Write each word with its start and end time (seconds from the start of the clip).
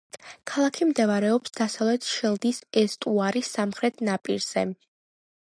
ქალაქი 0.51 0.87
მდებარეობს 0.91 1.53
დასავლეთ 1.59 2.07
შელდის 2.13 2.63
ესტუარის 2.83 3.53
სამხრეთ 3.59 4.05
ნაპირზე. 4.11 4.67